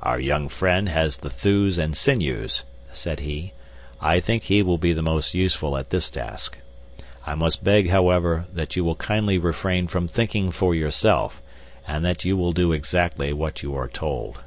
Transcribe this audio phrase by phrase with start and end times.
[0.00, 3.52] "Our young friend has the thews and sinews," said he.
[4.00, 6.58] "I think he will be the most useful at this task.
[7.26, 11.42] I must beg, however, that you will kindly refrain from thinking for yourself,
[11.84, 14.38] and that you will do exactly what you are told."